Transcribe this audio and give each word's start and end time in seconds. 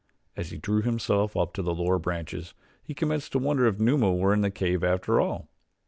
As 0.35 0.49
he 0.49 0.57
drew 0.57 0.81
himself 0.81 1.37
up 1.37 1.53
to 1.53 1.61
the 1.61 1.75
lower 1.75 1.99
branches 1.99 2.55
he 2.81 2.95
commenced 2.95 3.33
to 3.33 3.37
wonder 3.37 3.67
if 3.67 3.77
Numa 3.79 4.11
were 4.11 4.33
in 4.33 4.41
the 4.41 4.49
cave 4.49 4.83
after 4.83 5.19
all. 5.21 5.47